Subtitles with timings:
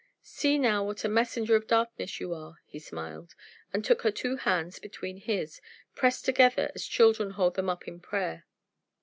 [0.23, 3.35] See now what a messenger of darkness you are!" He smiled,
[3.71, 5.61] and took her two hands between his,
[5.93, 8.47] pressed together as children hold them up in prayer.